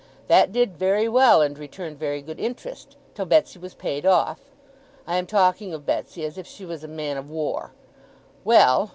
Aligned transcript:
That 0.27 0.51
did 0.51 0.77
very 0.79 1.07
well, 1.07 1.43
and 1.43 1.55
returned 1.59 1.99
very 1.99 2.23
good 2.23 2.39
interest, 2.39 2.95
till 3.13 3.27
Betsey 3.27 3.59
was 3.59 3.75
paid 3.75 4.03
off. 4.03 4.39
I 5.05 5.17
am 5.17 5.27
talking 5.27 5.75
of 5.75 5.85
Betsey 5.85 6.25
as 6.25 6.39
if 6.39 6.47
she 6.47 6.65
was 6.65 6.83
a 6.83 6.87
man 6.87 7.17
of 7.17 7.29
war. 7.29 7.71
Well! 8.43 8.89